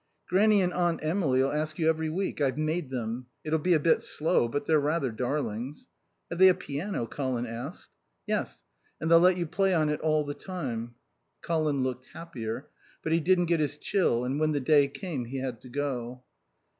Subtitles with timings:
[0.27, 2.41] "Grannie and Aunt Emily'll ask you every week.
[2.41, 3.27] I've made them.
[3.43, 5.85] It'll be a bit slow, but they're rather darlings."
[6.31, 7.91] "Have they a piano?" Colin asked.
[8.25, 8.63] "Yes.
[8.99, 10.95] And they'll let you play on it all the time."
[11.43, 12.67] Colin looked happier.
[13.03, 16.23] But he didn't get his chill, and when the day came he had to go.